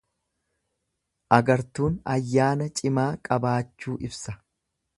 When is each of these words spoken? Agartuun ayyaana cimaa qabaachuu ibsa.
Agartuun 1.37 1.99
ayyaana 2.13 2.69
cimaa 2.81 3.07
qabaachuu 3.29 3.99
ibsa. 4.09 4.39